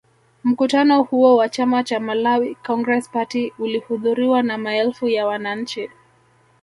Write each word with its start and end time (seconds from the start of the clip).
Mkutano 0.43 1.03
huo 1.03 1.35
wa 1.35 1.49
chama 1.49 1.83
cha 1.83 1.99
Malawi 1.99 2.55
Congress 2.55 3.09
Party 3.09 3.53
ulihudhuriwa 3.59 4.43
na 4.43 4.57
maelfu 4.57 5.07
ya 5.09 5.27
wananchi 5.27 5.89